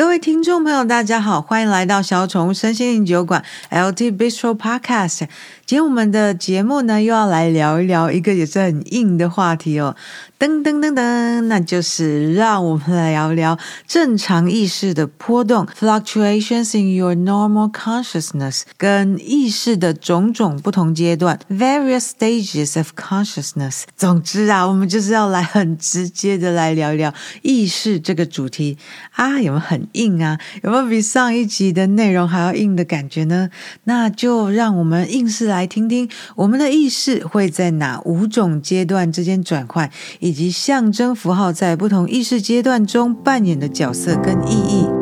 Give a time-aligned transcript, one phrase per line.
[0.00, 5.28] 各位听众朋友，大家好，欢迎来到小宠物身心灵酒馆 LT Bistro Podcast。
[5.70, 9.94] 今天我们的节目呢，又要来聊一聊一个也是很硬的话题哦。
[10.36, 23.82] 噔噔噔噔，那就是让我们来聊聊正常意识的波动 （fluctuations in your normal consciousness） 跟意识的种种不同阶段 （various stages of consciousness）。
[23.96, 28.76] 总之啊，我们就是要来很直接的来聊一聊意识这个主题
[29.12, 30.36] 啊，有没有很硬啊？
[30.64, 33.50] 有没有比上一集的内容还要硬的感觉呢？
[33.84, 35.59] 那就让我们硬是来。
[35.60, 44.99] 来听听我们的意识会在哪五种阶段之间转换，以及象征符号在不同意识阶段中扮演的角色跟意义。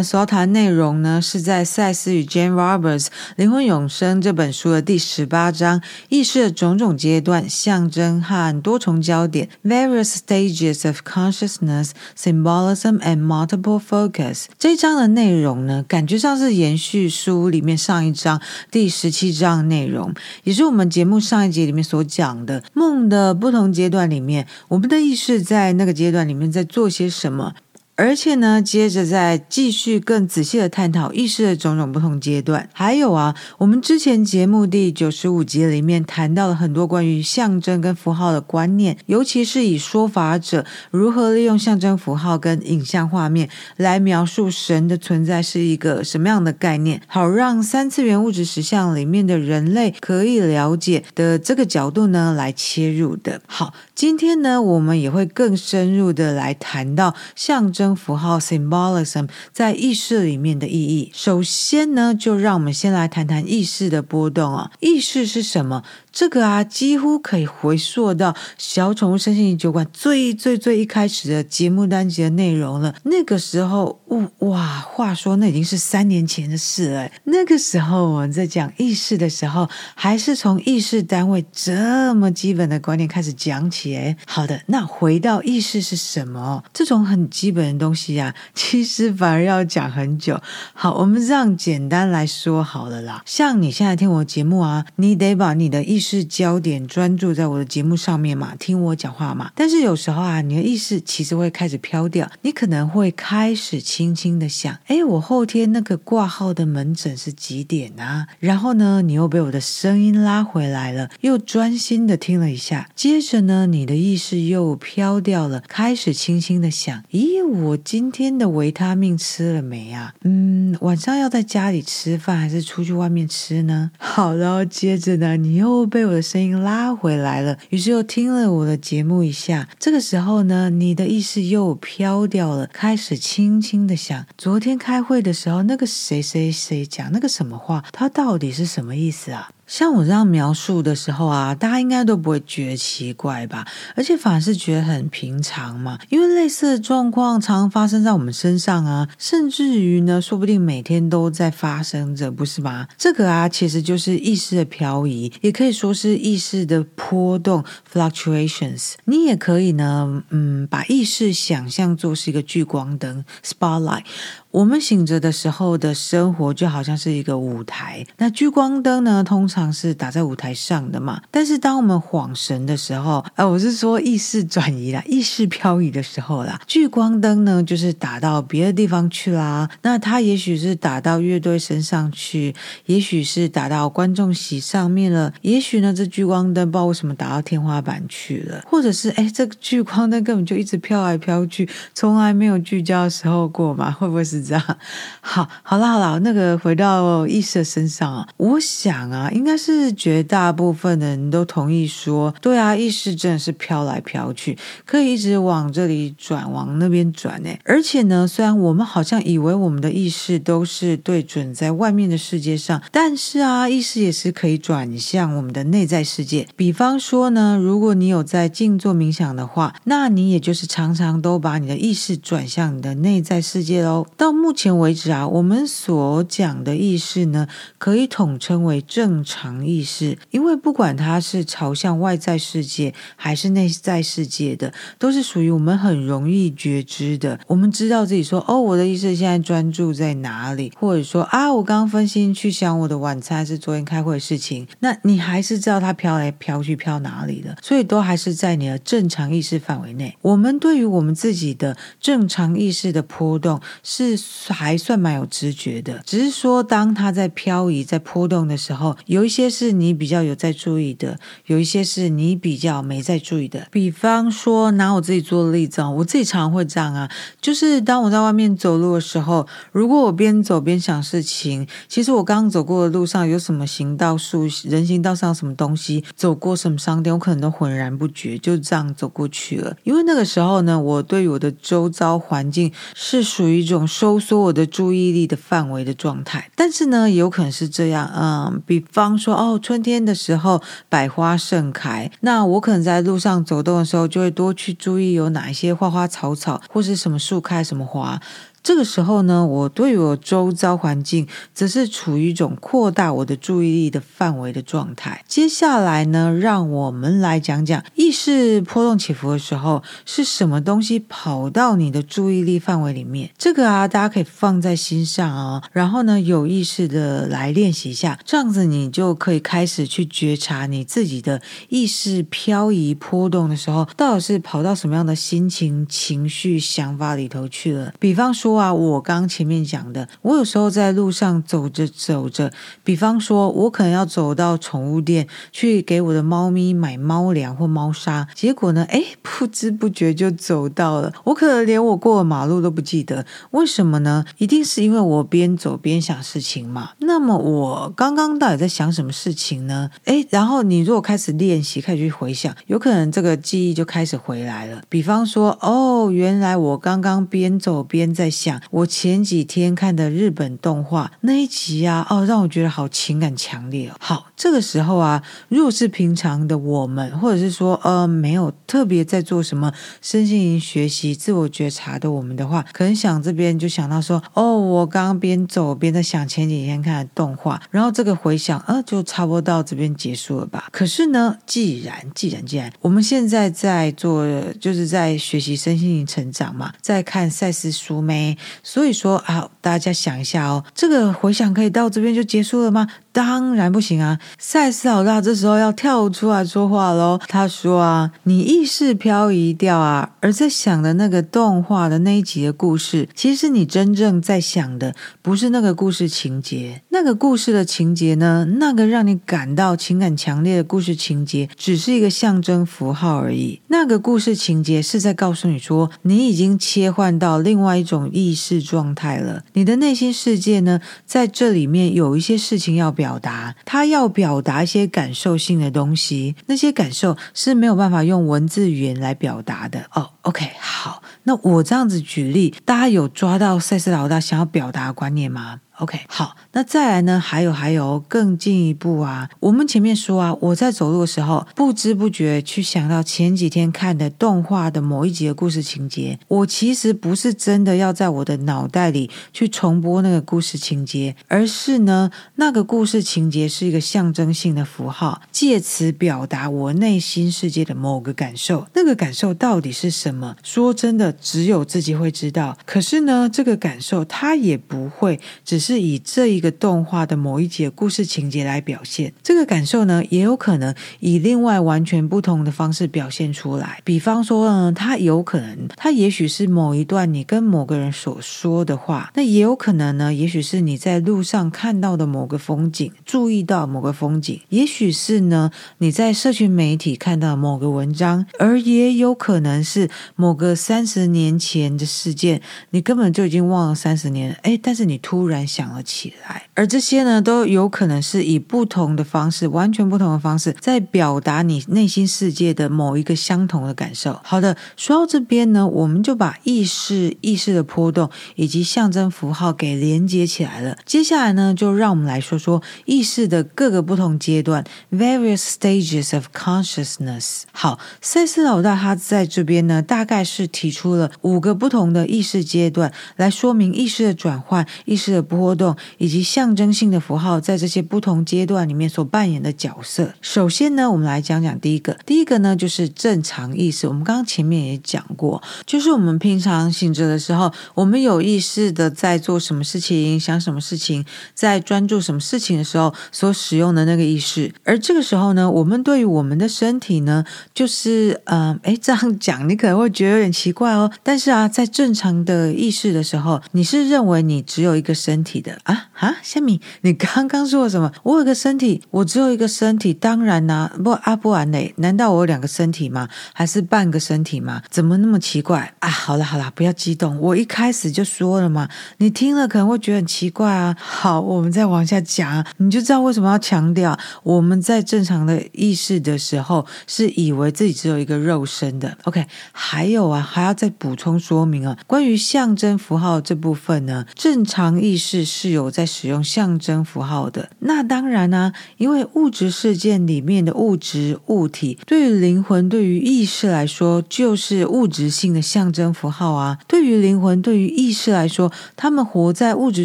[0.00, 3.04] 们所要谈内容呢，是在赛斯与 Jane Roberts
[3.36, 27.52] 《灵魂永生》这本书的第十八章“意识的种种阶段、象征和多重焦点 ”（Various Stages of Consciousness, Symbolism and Multiple Focus） 这一章的内容呢，感觉上是延续书里面上一章第十七章内容，也是我们节目上一集里面所讲的梦的不同阶段里面，我们的意识在那个阶段里面在做些什么。
[27.96, 32.66] 而且呢，接着再继续更仔细的探讨意识的种种不同阶段。
[32.72, 53.42] 还有啊，我们之前节目第九十五集里面谈到了很多关于象征跟符号的观念，尤其是以说法者如何利用象征符号跟影像画面来描述神的存在是一个什么样的概念，好让三次元物质实相里面的人类可以了解的这个角度呢来切入的。
[53.46, 57.89] 好，今天呢，我们也会更深入的来谈到象征。
[57.94, 61.10] 符号 symbolism 在意识里面的意义。
[61.14, 64.70] 首先呢，就让我们先来谈谈意识的波动啊。
[64.80, 65.82] 意识是什么？
[66.12, 72.94] 这个啊，几乎可以回溯到小宠物身心灵酒馆最最最一开始的节目单集的内容了。
[73.04, 74.00] 那个时候，
[74.38, 77.10] 哇，话说那已经是三年前的事了。
[77.24, 83.96] 那个时候我们在讲意识的时候，还是从意识单位这么基本的观念开始讲起。
[83.96, 86.62] 哎，好的，那回到意识是什么？
[86.72, 90.40] 这种很基本的东西啊，其实反而要讲很久。
[90.74, 93.22] 好，我们这样简单来说好了啦。
[93.24, 99.52] 像你现在听我节目啊，你得把你的意识焦点专注在我的节目上面嘛，听我讲话嘛。
[99.54, 108.26] 但是有时候啊，你的意识其实会开始飘掉，你可能会开始轻轻的想：哎，我后天那个挂号的门诊是几点啊？
[108.38, 112.88] 然后呢，你又被我的声音拉回来了，又专心的听了一下。
[112.96, 120.14] 接着呢，你的意识又飘掉了，开始轻轻的想：咦，我今天的维他命吃了没啊？
[120.22, 123.90] 嗯，晚上要在家里吃饭还是出去外面吃呢？
[123.98, 129.68] 好，然后接着呢，你又被我的声音拉回来了，于是又听了我的节目一下。
[129.78, 139.50] 这个时候呢，你的意识又飘掉了，开始轻轻的想：昨天开会的时候，那个谁谁谁讲那个什么话，他到底是什么意思啊？
[139.70, 143.64] 像我这样描述的时候啊，大家应该都不会觉得奇怪吧？
[143.94, 152.88] 而且反而是觉得很平常嘛，因为类似的状况常常发生在我们身上啊，甚至于呢，说不定每天都在发生着，不是吗？
[152.98, 157.62] 这个啊，其实就是意识的漂移，也可以说是意识的波动
[157.92, 158.94] （fluctuations）。
[159.04, 164.02] 你也可以呢，嗯，把意识想象作是一个聚光灯 （spotlight）。
[164.50, 171.22] 我们醒着的时候的生活就好像是一个舞台，那聚光灯呢，通常是打在舞台上的嘛。
[171.30, 179.70] 但是当我们恍神的时候，呃，我是说意识转移啦，意识漂移的时候啦，聚光灯呢就是打到别的地方去啦。
[179.82, 182.52] 那它也许是打到乐队身上去，
[182.86, 193.92] 也许是打到观众席上面了，也许呢这聚光灯不知道为什么打到天花板去了，或者是哎这个聚光灯根本就一直飘来飘去，从来没有聚焦的时候过嘛？
[193.92, 194.39] 会不会是？
[194.42, 194.78] 这样，
[195.20, 207.50] 好，好了，好了，那个回到意识的身上啊，我想啊，应该是绝大部分的人都同意说，对啊，意识真的是飘来飘去，可以一直往这里转，往那边转呢。
[207.64, 216.46] 而且呢，虽然我们好像以为我们的意识都是对准在外面的世界上，但是啊，意识也是可以转向我们的内在世界。
[216.56, 224.06] 比方说呢，如果你有在静坐冥想的话，那你也就是常常都把你的意识转向你的内在世界喽。
[224.16, 227.48] 到到目前为止啊，我们所讲的意识呢，
[227.78, 237.40] 可以统称为正常意识，因为不管它是朝向外在世界还是内在世界的，都是属于我们很容易觉知的。
[237.48, 250.16] 我们知道自己说，哦，我的意识现在专注在哪里，或者说啊，我刚分心去想我的晚餐是昨天开会的事情，那你还是知道它飘来飘去飘哪里的，所以都还是在你的正常意识范围内。
[250.22, 263.66] 我们对于我们自己的正常意识的波动是还算蛮有知觉的，只是说当它在漂移、在波动的时候，有一些是你比较有在注意的，有一些是你比较没在注意的。
[263.70, 279.76] 比方说，拿我自己做例子，我自己常会这样啊，就是当我在外面走路的时候，如果我边走边想事情，其实我刚走过的路上有什么行道树、人行道上什么东西，走过什么商店，我可能都浑然不觉，就这样走过去了。
[279.84, 286.50] 因为那个时候呢，我对我的周遭环境是属于一种收缩我的注意力的范围的状态。
[286.56, 298.20] 但是呢，有可能是这样，嗯，比方说，哦，春天的时候百花盛开，那我可能在路上走动的时候，就会多去注意有哪一些花花草草，或是什么树开什么花。
[298.62, 305.24] 这个时候呢，我对我周遭环境则是处于一种扩大我的注意力的范围的状态。
[305.26, 313.30] 接下来呢，让我们来讲讲意识波动起伏的时候是什么东西跑到你的注意力范围里面。
[313.38, 321.40] 这个啊，大家可以放在心上啊，然后呢，有意识的来练习一下，这样子你就可以开始去觉察你自己的
[321.70, 327.94] 意识漂移波动的时候，到底是跑到什么样的心情、情绪、想法里头去了。
[327.98, 328.49] 比方说。
[328.54, 332.50] 啊我刚前面讲的，我有时候在路上走着走着，
[332.82, 344.24] 比方说，我可能要走到宠物店去给我的猫咪买猫粮或猫砂，结果呢，哎，不知不觉就走到了，我可能连我过的马路都不记得，为什么呢？
[344.38, 346.92] 一定是因为我边走边想事情嘛。
[346.98, 349.90] 那么我刚刚到底在想什么事情呢？
[350.06, 354.82] 哎，然后你如果开始练习，开始去回想，有可能这个记忆就开始回来了。
[354.88, 358.30] 比方说，哦，原来我刚刚边走边在。
[358.40, 363.94] 讲我前几天看的日本动画那一集啊，哦，让我觉得好情感强烈哦。
[364.00, 380.68] 好，这个时候啊，如果是平常的我们，或者是说呃没有特别在做什么身心灵学习、自我觉察的我们的话，可能想这边就想到说，哦，我刚刚边走边在想前几天看的动画，然后这个回想，呃，就差不多到这边结束了吧。
[380.72, 384.26] 可是呢，既然既然既然我们现在在做，
[384.60, 388.29] 就是在学习身心灵成长嘛，在看赛斯书没
[388.62, 392.86] 所以说啊，大家想一下哦，这个回想可以到这边就结束了吗？
[393.12, 394.18] 当然不行啊！
[394.38, 397.18] 赛斯老大这时候要跳出来说话喽。
[397.26, 406.82] 他说啊，你意识漂移掉啊，而在想的那个动画的那一集的故事，其实你真正在想的不是那个故事情节。
[406.90, 413.60] 那个故事的情节呢，那个让你感到情感强烈的故事情节，只是一个象征符号而已。
[413.68, 419.42] 那个故事情节是在告诉你说，你已经切换到另外一种意识状态了。
[419.54, 429.86] 你的内心世界呢，在这里面有一些事情要表达，他要表达一些感受性的东西，那些感受是没有办法用文字语言来表达的。
[429.94, 437.18] 哦，OK，好，那我这样子举例，大家有抓到赛斯老大想要表达的观念吗？OK，好，那再来呢？
[437.18, 439.30] 还有还有更进一步啊！
[439.40, 446.18] 我们前面说啊，我在走路的时候，不知不觉去想到前几天看的动画的某一集的故事情节。
[446.28, 458.66] 我其实不是真的要在我的脑袋里去重播那个故事情节，而是呢，那个故事情节是一个象征性的符号，借此表达我内心世界的某个感受。
[458.74, 460.36] 那个感受到底是什么？
[460.42, 462.58] 说真的，只有自己会知道。
[462.66, 465.69] 可是呢，这个感受它也不会只是。
[465.70, 473.80] 是以这一个动画的某一节故事情节来表现这个感受呢，也有可能以另外完全不同的方式表现出来。
[473.84, 495.59] 比方说呢，它有可能，它也许是某一段你跟某个人所说的话，那也有可能呢，也许是你在路上看到的某个风景，注意到某个风景，也许是呢你在社群媒体看到某个文章，而也有可能是某个三十年前的事件，你根本就已经忘了三十年，哎，但是你突然想。
[495.60, 504.18] 想了起来，而这些呢，都有可能是以不同的方式，完全不同的方式，在表达你内心世界的某一个相同的感受。
[504.24, 510.78] 好的，说到这边呢，我们就把意识、意识的波动以及象征符号给连接起来了。
[510.86, 517.42] 接下来呢，就让我们来说说意识的各个不同阶段 （various stages of consciousness）。
[517.52, 530.12] 好，赛斯老大他在这边呢，大概是提出了五个不同的意识阶段，来说明意识的转换、意识的波波动以及象征性的符号在这些不同阶段里面所扮演的角色。
[530.20, 533.88] 首先呢，我们来讲讲第一个，第一个呢就是正常意识。
[533.88, 541.04] 我们刚刚前面也讲过，就是我们平常醒着的时候，我们有意识的在做什么事情、想什么事情、
[541.34, 544.52] 在专注什么事情的时候所使用的那个意识。
[544.62, 550.88] 而这个时候呢，我们对于我们的身体呢，就是嗯，哎，这样讲你可能会觉得有点奇怪哦。
[551.02, 557.92] 但是啊，在正常的意识的时候，你是认为你只有一个身体的啊啊，虾米，你刚刚说什么？
[558.02, 563.08] 我有个身体，我只有一个身体，当然啦、不啊不然嘞，难道我有两个身体吗？
[563.32, 564.62] 还是半个身体吗？
[564.70, 565.88] 怎么那么奇怪啊？
[565.88, 568.68] 好了好了，不要激动，我一开始就说了嘛，
[568.98, 570.76] 你听了可能会觉得很奇怪啊。
[570.78, 578.96] 好，我们再往下讲，你就知道为什么要强调我们在正常的意识的时候是以为自己只有一个肉身的。
[579.04, 587.50] OK，还有啊，还要再补充说明啊，关于象征符号这部分呢，正常意识是有在使用象征符号的。
[587.60, 596.58] 那当然呢、啊，因为物质世界里面的物质物体，对于灵魂、对于意识来说，就是物质性的象征符号啊。
[596.66, 599.84] 对于灵魂、对于意识来说，他们活在物质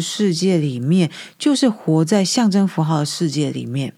[0.00, 3.94] 世界里面，就是活在象征符号的世界里面。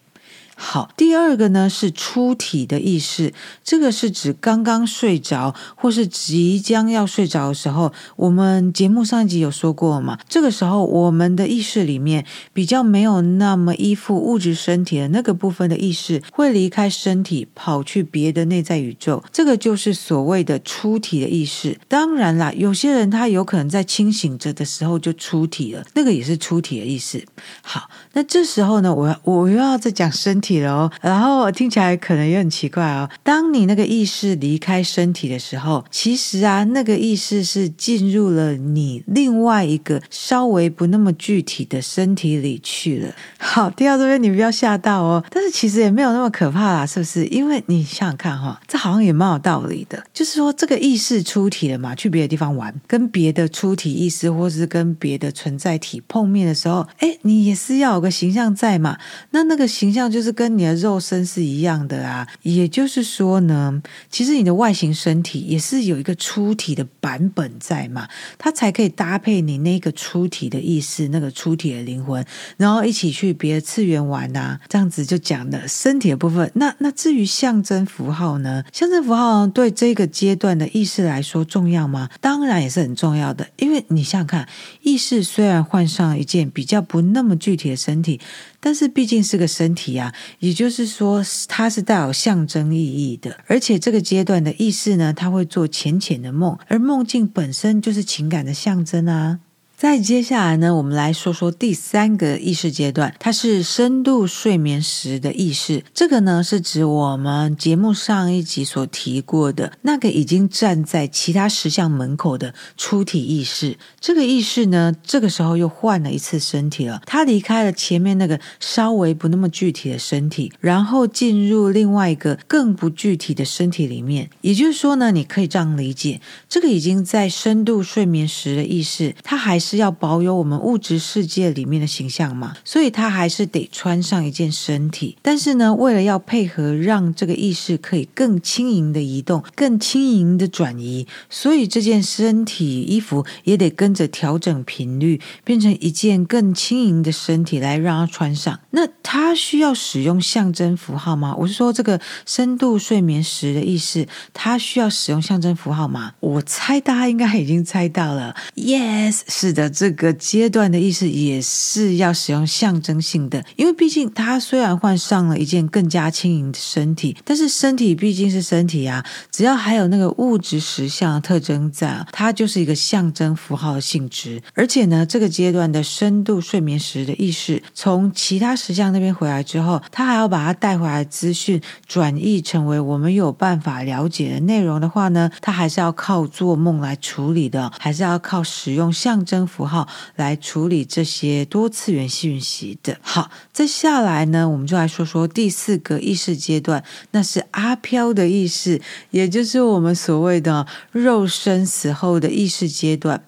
[0.60, 7.92] 好，第二个呢是出体的意识，这个是指刚刚睡着或是即将要睡着的时候。
[8.16, 21.78] 我们节目上一集有说过嘛，这个时候我们的意识里面比较没有那么依附物质身体的那个部分的意识，会离开身体跑去别的内在宇宙，这个就是所谓的出体的意识。
[21.86, 27.24] 当然啦，有些人他有可能在清醒着的时候就出体了，那个也是出体的意识。
[27.62, 30.47] 好，那这时候呢，我要我又要再讲身体。
[30.48, 33.08] 体了哦，然后听起来可能也很奇怪哦。
[33.22, 43.14] 当你那个意识离开身体的时候，其实啊，那个意识是进入了你另外一个稍微不那么具体的身体里去了。
[43.38, 45.22] 好，听到这边你不要吓到哦。
[45.30, 47.26] 但是其实也没有那么可怕啦，是不是？
[47.26, 50.02] 因为你想想看哈，这好像也蛮有道理的。
[50.14, 58.96] 就是说，这个意识出体了嘛，去别的地方玩，跟别的出体意识或是跟别的存在体碰面的时候，哎，你也是要有个形象在嘛。
[59.32, 60.37] 那那个形象就是。
[60.38, 72.24] 跟你的肉身是一样的啊，也就是说呢，其实你的外形身体也是有一个出体的版本在嘛，它才可以搭配你那个出体的意识，那个出体的灵魂，
[72.56, 76.48] 然后一起去别的次元玩啊，这样子就讲的身体的部分。
[76.54, 78.62] 那那至于象征符号呢？
[78.72, 82.08] 象征符号对这个阶段的意识来说重要吗？
[82.20, 84.48] 当然也是很重要的，因为你想想看，
[84.82, 88.20] 意识虽然换上一件比较不那么具体的身体。
[88.60, 93.38] 但是毕竟是个身体啊，也就是说，它是带有象征意义的。
[93.46, 99.40] 而且这个阶段的意识呢，它会做浅浅的梦，而梦境本身就是情感的象征啊。
[99.80, 105.84] 再接下来呢，我们来说说第三个意识阶段，它是深度睡眠时的意识。
[105.94, 113.78] 这个呢，是指我们节目上一集所提过的那个已经站在其他十相门口的出体意识。
[114.00, 124.28] 这个意识呢，这个时候又换了一次身体了，它离开了前面那个稍微不那么具体的身体，然后进入另外一个更不具体的身体里面。
[124.40, 129.67] 也就是说呢，你可以这样理解，这个已经在深度睡眠时的意识，它还是。
[129.68, 135.18] 是要保有我们物质世界里面的形象嘛，所以他还是得穿上一件身体。
[135.20, 148.58] 但是呢，为了要配合，让这个意识可以更轻盈的移动、更轻盈的转移，所以这件身体衣服也得跟着调整频率，变成一件更轻盈的身体来让它穿上。
[148.70, 151.34] 那他需要使用象征符号吗？
[151.36, 156.14] 我是说，这个深度睡眠时的意识，他需要使用象征符号吗？
[156.20, 159.57] 我猜大家应该已经猜到了，Yes，是。
[159.58, 174.40] 的这个阶段的意识也是要使用象征性的，因为毕竟他虽然换上了一件更加轻盈的身体，但是身体毕竟是身体啊，只要还有那个物质实相的特征在，它就是一个象征符号的性质。
[174.54, 189.47] 而且呢，这个阶段的深度睡眠时的意识从其他实相那边回来之后，他还要把它带回来的资讯转译成为我们有办法了解的内容的话呢，他还是要靠做梦来处理的，还是要靠使用象征。
[189.48, 192.98] 符号来处理这些多次元信息的。
[193.00, 203.24] 好，再下来呢，我们就来说说第四个意识阶段，那是阿飘的意识，也就是我们所谓的肉身死后的意识阶段。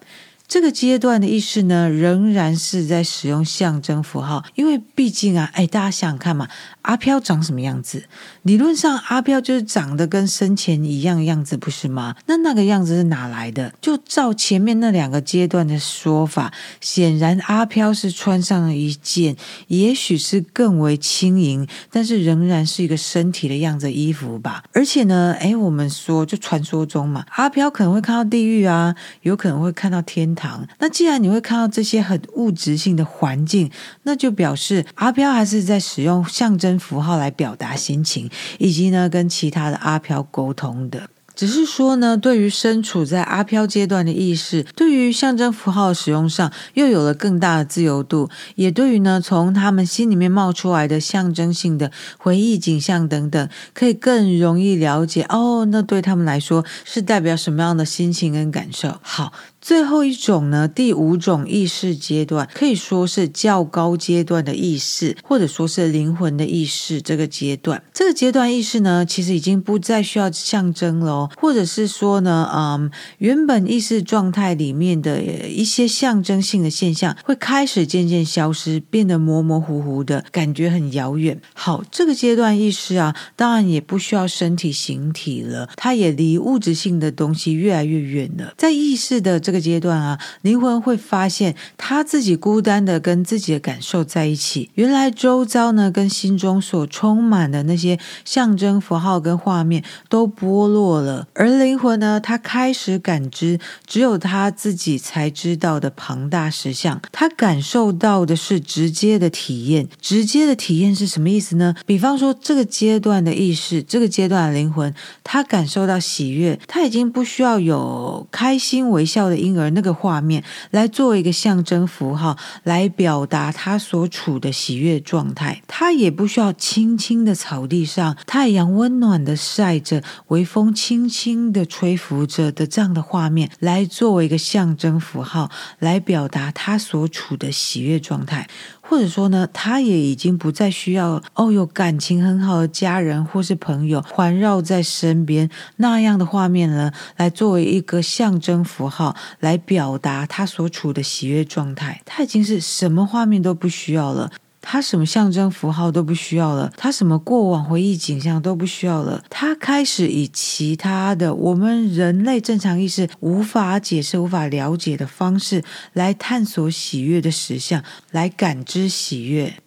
[0.51, 6.49] 这个阶段的意识呢，仍然是在使用象征符号，因为毕竟啊，哎，大家想想看嘛，
[6.81, 8.03] 阿飘长什么样子？
[8.41, 12.17] 理论上，阿飘就是长得跟生前一样样子，不是吗？
[12.25, 13.73] 那那个样子是哪来的？
[13.79, 19.37] 就照前面那两个阶段的说法，显然阿飘是穿上了一件，
[19.69, 24.65] 也许是更为轻盈，但是仍然是一个身体的样子衣服吧。
[24.73, 30.40] 而且呢，哎，我们说，就传说中嘛，阿飘可能会看到地狱啊，有可能会看到天堂。
[30.79, 33.71] 那既然你会看到这些很物质性的环境，
[34.03, 41.09] 那就表示阿飘还是在使用象征符号来表达心情，以及呢跟其他的阿飘沟通的。
[41.41, 58.99] 只是说呢，对于身处在阿飘阶段的意识，对于象征符号使用上又有了更大的自由度，也对于呢从他们心里面冒出来的象征性的回忆景象等等，可以更容易了解哦，那对他们来说是代表什么样的心情跟感受。
[59.01, 59.33] 好。
[59.63, 66.99] 最后一种呢，第五种意识阶段可以说是较高阶段的意识，或者说是灵魂的意识。
[66.99, 81.39] 这个阶段，这个阶段意识呢，其实已经不再需要象征了哦，或者是说呢，嗯，原本意识状态里面的一些象征性的现象会开始渐渐消失，变得模模糊糊的，感觉很遥远。
[81.53, 88.53] 好，这个阶段意识啊，当然也不需要身体形体了，它也离物质性的东西越来越远了。
[88.57, 94.69] 在意识的这个阶段啊，灵魂会发现他自己孤单的跟自己的感受在一起。
[94.75, 107.01] 原来周遭呢，跟心中所充满的那些象征符号跟画面都剥落了，而灵魂呢，他开始感知只有他自己才知道的庞大实相。
[107.11, 111.75] 他感受到的是直接的体验，直接的体验是什么意思呢？
[111.85, 114.93] 比方说，这个阶段的意识，这个阶段的灵魂，
[115.25, 119.41] 他感受到喜悦，他已经不需要有开心微笑的。
[119.41, 125.63] 婴儿那个画面来作为一个象征符号，来表达他所处的喜悦状态。
[125.67, 138.47] 他也不需要青青的草地上，太阳温暖的晒着，微风轻轻轻的吹拂着的这样的画面，来作为一个象征符号，来表达他所处的喜悦状态。
[138.81, 152.01] 或者说呢，他也已经不再需要哦，有感情很好的家人或是朋友环绕在身边那样的画面呢，来作为一个象征符号来表达他所处的喜悦状态。
[152.05, 154.29] 他已经是什么画面都不需要了。
[154.61, 169.60] 他什么象征符号都不需要了，他什么过往回忆景象都不需要了，他开始以其他的我们人类正常意识无法解释、无法了解的方式来探索喜悦的实相，来感知喜悦。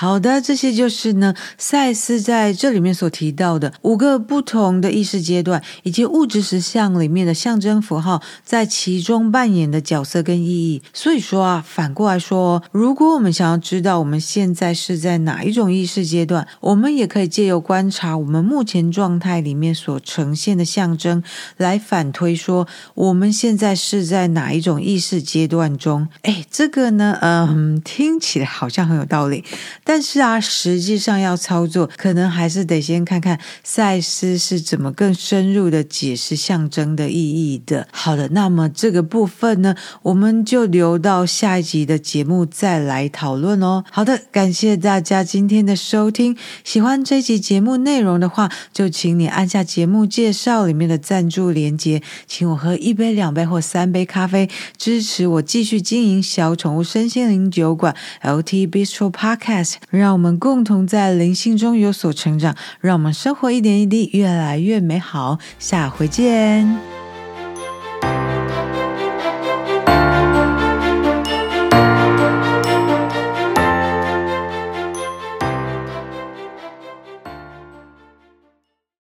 [0.00, 10.80] 好的，这些就是呢，赛斯在这里面所提到的五个不同的意识阶段，以及物质实相里面的象征符号在其中扮演的角色跟意义。
[10.94, 21.24] 所以说啊，反过来说，如果我们想要知道我们现在是在哪一种意识阶段，我们也可以借由观察我们目前状态里面所呈现的象征，
[21.56, 26.06] 来反推说我们现在是在哪一种意识阶段中。
[26.22, 29.42] 哎，这个呢，嗯，听起来好像很有道理。
[29.88, 37.88] 但是啊，实际上要操作，可能还是得先看看赛斯是怎么更深入的解释象征的意义的。
[37.90, 43.82] 好的，那么这个部分呢，我们就留到下一集的节目再来讨论哦。
[43.90, 46.36] 好的，感谢大家今天的收听。
[46.62, 59.77] 喜欢这集节目内容的话，就请你按下节目介绍里面的赞助连接，请我喝一杯、两杯或三杯咖啡，支持我继续经营小宠物身心灵酒馆 LT Bistro Podcast。
[59.90, 65.38] 让我们共同在灵性中有所成长让我们生活一点一滴越来越美好。
[65.58, 66.78] 下回见。